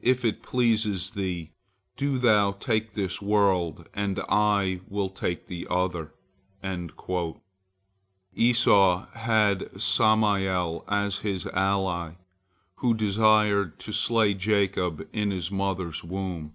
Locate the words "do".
1.96-2.18